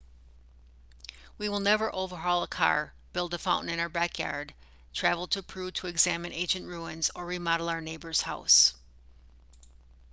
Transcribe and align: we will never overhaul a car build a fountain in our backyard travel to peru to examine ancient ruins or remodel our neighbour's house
we 1.37 1.47
will 1.47 1.59
never 1.59 1.93
overhaul 1.93 2.41
a 2.41 2.47
car 2.47 2.91
build 3.13 3.35
a 3.35 3.37
fountain 3.37 3.69
in 3.71 3.79
our 3.79 3.87
backyard 3.87 4.51
travel 4.95 5.27
to 5.27 5.43
peru 5.43 5.69
to 5.69 5.85
examine 5.85 6.33
ancient 6.33 6.65
ruins 6.65 7.11
or 7.13 7.23
remodel 7.23 7.69
our 7.69 7.81
neighbour's 7.81 8.21
house 8.21 8.73